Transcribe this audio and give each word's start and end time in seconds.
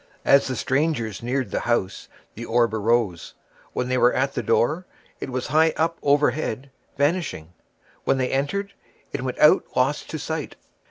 As 0.25 0.47
the 0.47 0.55
strangers 0.55 1.21
neared 1.21 1.51
the 1.51 1.59
house, 1.59 2.07
the 2.33 2.43
orb 2.43 2.73
arose; 2.73 3.35
when 3.73 3.87
they 3.87 3.99
were 3.99 4.13
at 4.15 4.33
the 4.33 4.41
door, 4.41 4.87
it 5.19 5.29
was 5.29 5.45
high 5.45 5.75
up 5.77 5.99
overhead 6.01 6.71
vanishing; 6.97 7.53
when 8.03 8.17
they 8.17 8.31
entered, 8.31 8.73
it 9.13 9.21
went 9.21 9.37
out 9.37 9.63
lost 9.75 10.09
to 10.09 10.17
sight. 10.17 10.55